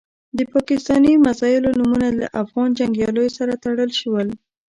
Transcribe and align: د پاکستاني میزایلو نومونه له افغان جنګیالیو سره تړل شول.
د 0.37 0.39
پاکستاني 0.53 1.13
میزایلو 1.25 1.69
نومونه 1.79 2.07
له 2.19 2.25
افغان 2.41 2.69
جنګیالیو 2.79 3.35
سره 3.37 3.53
تړل 3.63 3.91
شول. 3.99 4.27